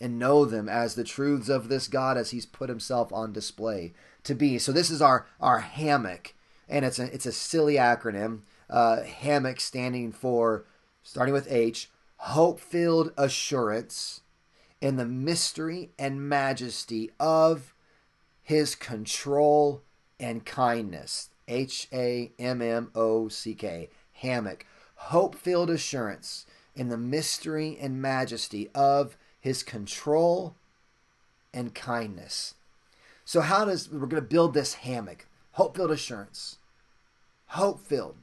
[0.00, 3.92] and know them as the truths of this God as he's put himself on display
[4.24, 4.58] to be.
[4.58, 6.34] So this is our our hammock
[6.68, 8.40] and it's a it's a silly acronym.
[8.68, 10.66] Uh, hammock standing for
[11.02, 14.20] starting with H, hope filled assurance
[14.80, 17.74] in the mystery and majesty of
[18.42, 19.82] his control
[20.20, 21.30] and kindness.
[21.46, 23.88] H A M M O C K.
[24.12, 24.66] Hammock.
[24.96, 26.44] Hope filled assurance
[26.74, 30.54] in the mystery and majesty of his control
[31.52, 32.54] and kindness.
[33.24, 35.26] So, how does we're going to build this hammock?
[35.52, 36.56] Hope filled assurance.
[37.48, 38.16] Hope filled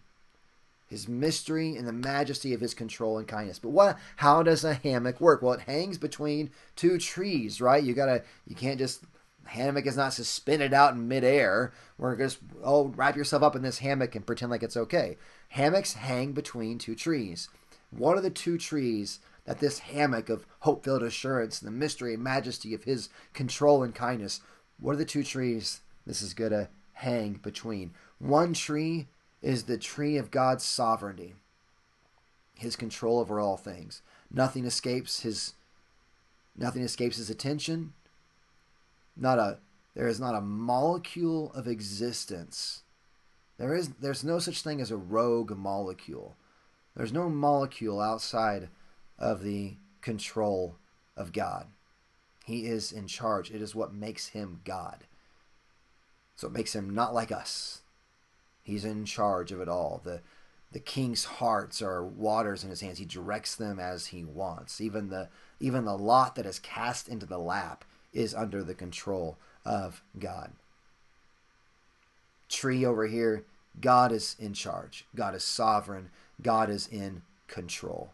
[0.87, 3.59] his mystery and the majesty of his control and kindness.
[3.59, 5.41] But what how does a hammock work?
[5.41, 7.83] Well, it hangs between two trees, right?
[7.83, 9.03] You gotta you can't just
[9.45, 11.73] hammock is not suspended out in midair.
[11.97, 15.17] We're just oh wrap yourself up in this hammock and pretend like it's okay.
[15.49, 17.49] Hammocks hang between two trees.
[17.89, 22.23] What are the two trees that this hammock of hope-filled assurance and the mystery and
[22.23, 24.41] majesty of his control and kindness?
[24.79, 27.93] What are the two trees this is gonna hang between?
[28.19, 29.07] One tree
[29.41, 31.35] is the tree of God's sovereignty,
[32.55, 34.01] his control over all things.
[34.31, 35.53] Nothing escapes his
[36.57, 37.93] nothing escapes his attention.
[39.15, 39.59] Not a
[39.93, 42.83] there is not a molecule of existence.
[43.57, 46.35] There is there's no such thing as a rogue molecule.
[46.95, 48.69] There's no molecule outside
[49.17, 50.75] of the control
[51.17, 51.67] of God.
[52.45, 53.49] He is in charge.
[53.49, 55.05] It is what makes him God.
[56.35, 57.81] So it makes him not like us.
[58.63, 60.01] He's in charge of it all.
[60.03, 60.21] The
[60.71, 62.97] the king's hearts are waters in his hands.
[62.97, 64.81] He directs them as he wants.
[64.81, 69.37] Even the even the lot that is cast into the lap is under the control
[69.63, 70.51] of God.
[72.49, 73.45] Tree over here,
[73.79, 75.05] God is in charge.
[75.15, 76.09] God is sovereign.
[76.41, 78.11] God is in control.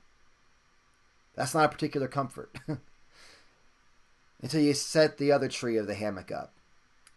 [1.41, 2.55] That's not a particular comfort.
[4.43, 6.53] Until you set the other tree of the hammock up.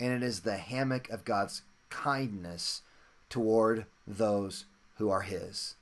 [0.00, 1.60] And it is the hammock of God's
[1.90, 2.80] kindness
[3.28, 4.64] toward those
[4.96, 5.74] who are His.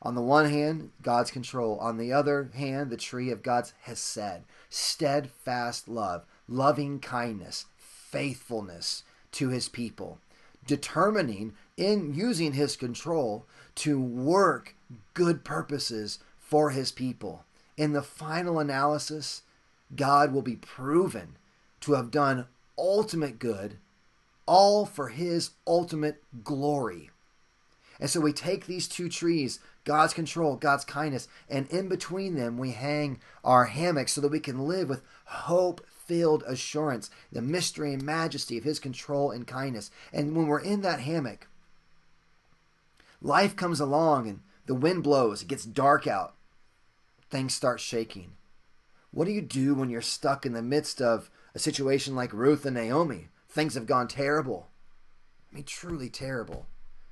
[0.00, 1.76] On the one hand, God's control.
[1.80, 9.02] On the other hand, the tree of God's hesed, steadfast love, loving kindness, faithfulness
[9.32, 10.18] to his people,
[10.66, 13.44] determining in using his control
[13.76, 14.74] to work
[15.14, 17.44] good purposes for his people.
[17.76, 19.42] In the final analysis,
[19.94, 21.36] God will be proven
[21.80, 22.46] to have done
[22.78, 23.78] ultimate good
[24.46, 27.10] all for his ultimate glory.
[28.00, 32.58] And so we take these two trees, God's control, God's kindness, and in between them
[32.58, 37.92] we hang our hammocks so that we can live with hope filled assurance, the mystery
[37.92, 39.90] and majesty of his control and kindness.
[40.12, 41.46] And when we're in that hammock,
[43.22, 46.34] life comes along and the wind blows, it gets dark out,
[47.30, 48.32] things start shaking.
[49.10, 52.66] What do you do when you're stuck in the midst of a situation like Ruth
[52.66, 53.28] and Naomi?
[53.52, 54.68] things have gone terrible.
[55.50, 56.66] I mean, truly terrible.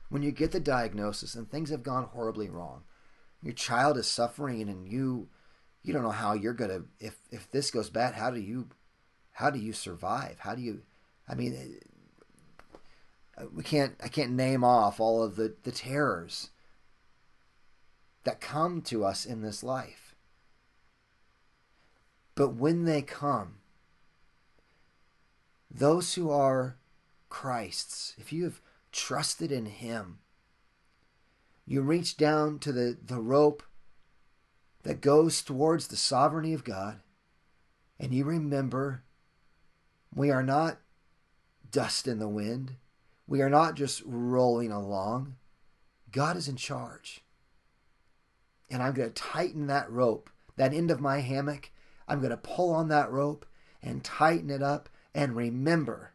[0.08, 2.82] When you get the diagnosis and things have gone horribly wrong,
[3.42, 5.28] your child is suffering and you
[5.82, 8.68] you don't know how you're gonna if if this goes bad how do you
[9.32, 10.82] how do you survive how do you
[11.26, 11.80] i mean
[13.54, 16.50] we can't i can't name off all of the the terrors
[18.24, 20.14] that come to us in this life
[22.34, 23.56] but when they come
[25.70, 26.76] those who are
[27.28, 28.60] Christ's, if you have
[28.92, 30.18] trusted in Him,
[31.64, 33.62] you reach down to the, the rope
[34.82, 37.00] that goes towards the sovereignty of God,
[37.98, 39.04] and you remember
[40.12, 40.78] we are not
[41.70, 42.72] dust in the wind.
[43.30, 45.36] We are not just rolling along.
[46.10, 47.22] God is in charge.
[48.68, 51.70] And I'm going to tighten that rope, that end of my hammock.
[52.08, 53.46] I'm going to pull on that rope
[53.80, 56.10] and tighten it up and remember,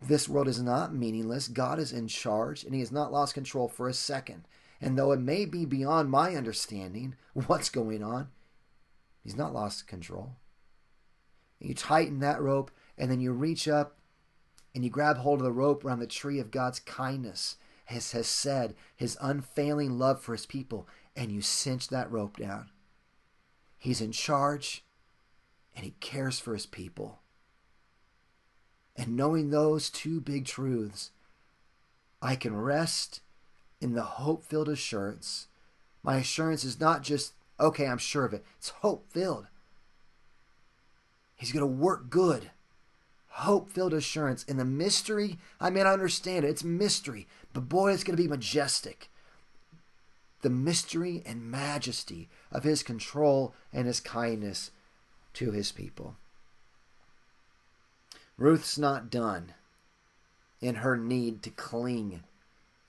[0.00, 1.48] this world is not meaningless.
[1.48, 4.46] God is in charge, and He has not lost control for a second.
[4.80, 8.28] And though it may be beyond my understanding what's going on,
[9.24, 10.36] He's not lost control.
[11.58, 13.96] You tighten that rope, and then you reach up
[14.74, 17.56] and you grab hold of the rope around the tree of God's kindness,
[17.88, 22.70] as hesed, His unfailing love for His people, and you cinch that rope down.
[23.78, 24.84] He's in charge,
[25.74, 27.18] and He cares for His people.
[28.96, 31.10] And knowing those two big truths,
[32.20, 33.20] I can rest
[33.80, 35.48] in the hope filled assurance.
[36.02, 39.46] My assurance is not just, okay, I'm sure of it, it's hope filled.
[41.34, 42.50] He's going to work good.
[43.36, 44.44] Hope filled assurance.
[44.44, 46.48] In the mystery, I may not understand it.
[46.48, 49.08] It's mystery, but boy, it's going to be majestic.
[50.42, 54.70] The mystery and majesty of his control and his kindness
[55.34, 56.16] to his people.
[58.36, 59.54] Ruth's not done
[60.60, 62.22] in her need to cling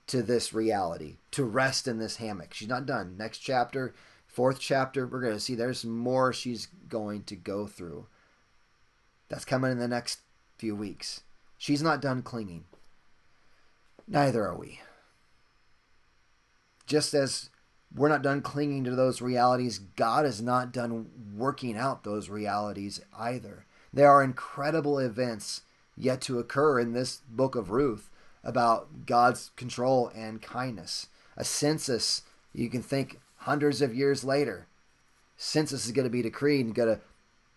[0.08, 2.52] to this reality, to rest in this hammock.
[2.52, 3.16] She's not done.
[3.16, 3.94] Next chapter,
[4.26, 8.06] fourth chapter, we're going to see there's more she's going to go through.
[9.30, 10.20] That's coming in the next
[10.64, 11.20] few weeks.
[11.58, 12.64] She's not done clinging.
[14.08, 14.80] Neither are we.
[16.86, 17.50] Just as
[17.94, 22.98] we're not done clinging to those realities, God is not done working out those realities
[23.14, 23.66] either.
[23.92, 25.60] There are incredible events
[25.98, 28.08] yet to occur in this book of Ruth
[28.42, 31.08] about God's control and kindness.
[31.36, 32.22] A census,
[32.54, 34.66] you can think hundreds of years later,
[35.36, 37.02] census is going to be decreed and going to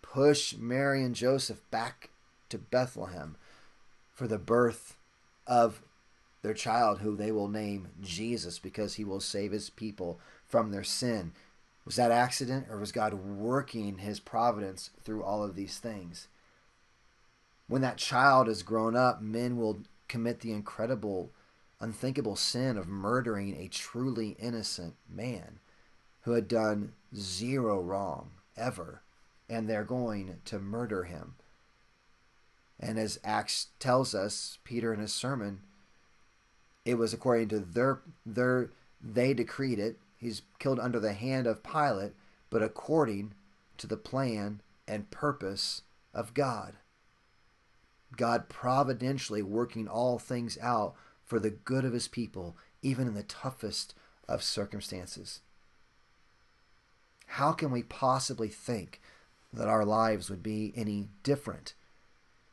[0.02, 2.10] push Mary and Joseph back
[2.50, 3.36] to Bethlehem
[4.12, 4.96] for the birth
[5.46, 5.82] of
[6.42, 10.84] their child, who they will name Jesus because he will save his people from their
[10.84, 11.32] sin.
[11.84, 16.28] Was that accident or was God working his providence through all of these things?
[17.66, 21.30] When that child is grown up, men will commit the incredible,
[21.80, 25.60] unthinkable sin of murdering a truly innocent man
[26.22, 29.02] who had done zero wrong ever,
[29.48, 31.34] and they're going to murder him.
[32.80, 35.60] And as Acts tells us, Peter in his sermon,
[36.84, 38.70] it was according to their their
[39.00, 39.98] they decreed it.
[40.16, 42.12] He's killed under the hand of Pilate,
[42.50, 43.34] but according
[43.78, 46.74] to the plan and purpose of God.
[48.16, 53.22] God providentially working all things out for the good of his people, even in the
[53.22, 53.94] toughest
[54.28, 55.40] of circumstances.
[57.26, 59.00] How can we possibly think
[59.52, 61.74] that our lives would be any different?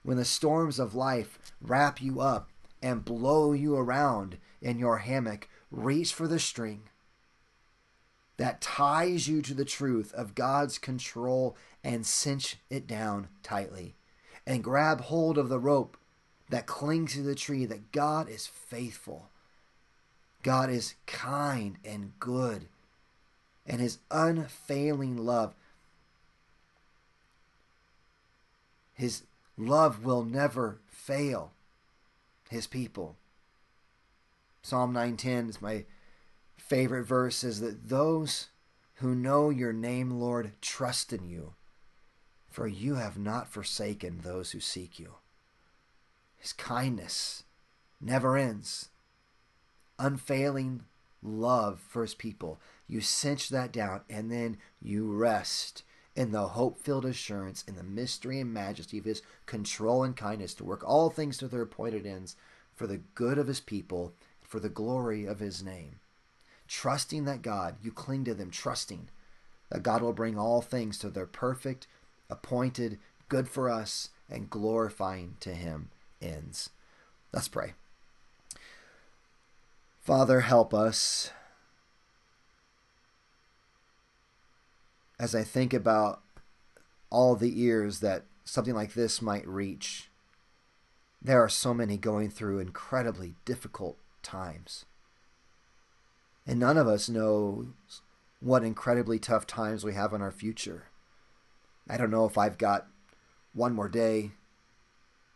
[0.06, 2.50] When the storms of life wrap you up
[2.80, 6.84] and blow you around in your hammock, reach for the string
[8.38, 13.96] that ties you to the truth of God's control and cinch it down tightly
[14.46, 15.98] and grab hold of the rope
[16.52, 19.30] that clings to the tree that God is faithful.
[20.44, 22.68] God is kind and good,
[23.66, 25.56] and his unfailing love,
[28.94, 29.24] his
[29.58, 31.52] love will never fail
[32.50, 33.16] his people.
[34.62, 35.86] Psalm 910 is my
[36.58, 38.48] favorite verse is that those
[38.96, 41.54] who know your name, Lord, trust in you
[42.56, 45.16] for you have not forsaken those who seek you.
[46.38, 47.44] His kindness
[48.00, 48.88] never ends.
[50.00, 50.86] Unfailing
[51.22, 52.58] love for his people.
[52.88, 55.84] You cinch that down and then you rest
[56.16, 60.54] in the hope filled assurance in the mystery and majesty of his control and kindness
[60.56, 62.36] to work all things to their appointed ends
[62.76, 66.00] for the good of his people, for the glory of his name.
[66.68, 69.10] Trusting that God, you cling to them, trusting
[69.70, 71.88] that God will bring all things to their perfect
[72.30, 72.98] appointed,
[73.30, 75.90] good for us, and glorifying to Him
[76.22, 76.70] ends.
[77.32, 77.74] Let's pray.
[80.02, 81.32] Father, help us
[85.20, 86.22] as I think about
[87.10, 90.10] all the ears that something like this might reach.
[91.22, 94.86] There are so many going through incredibly difficult times.
[96.46, 97.68] And none of us knows
[98.40, 100.90] what incredibly tough times we have in our future.
[101.90, 102.88] I don't know if I've got
[103.54, 104.32] one more day,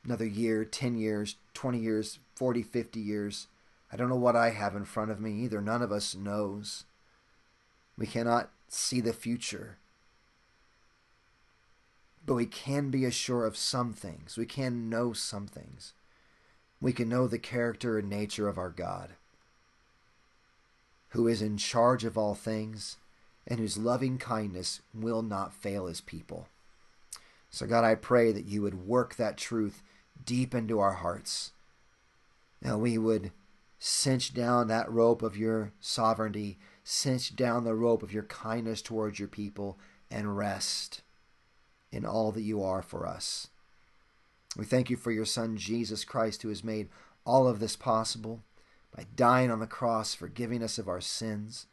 [0.03, 3.47] another year, 10 years, 20 years, 40, 50 years.
[3.91, 5.61] I don't know what I have in front of me either.
[5.61, 6.85] None of us knows.
[7.97, 9.77] We cannot see the future.
[12.25, 14.37] But we can be assured of some things.
[14.37, 15.93] We can know some things.
[16.81, 19.11] We can know the character and nature of our God,
[21.09, 22.97] who is in charge of all things
[23.47, 26.47] and whose loving kindness will not fail his people.
[27.49, 29.81] So, God, I pray that you would work that truth
[30.23, 31.51] deep into our hearts.
[32.61, 33.31] Now, we would
[33.79, 36.59] cinch down that rope of your sovereignty,
[36.89, 39.77] cinch down the rope of your kindness towards your people,
[40.09, 41.01] and rest
[41.91, 43.47] in all that you are for us.
[44.57, 46.89] We thank you for your Son, Jesus Christ, who has made
[47.25, 48.41] all of this possible
[48.95, 51.67] by dying on the cross, forgiving us of our sins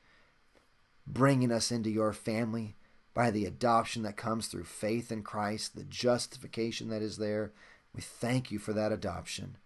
[1.06, 2.74] bringing us into your family
[3.14, 7.52] by the adoption that comes through faith in Christ, the justification that is there.
[7.94, 9.56] We thank you for that adoption.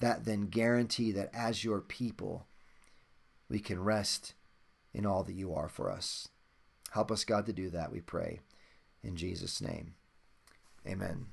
[0.00, 2.46] That then guarantee that as your people,
[3.48, 4.34] we can rest
[4.94, 6.28] in all that you are for us.
[6.90, 8.40] Help us, God, to do that, we pray.
[9.02, 9.94] In Jesus' name,
[10.86, 11.26] amen.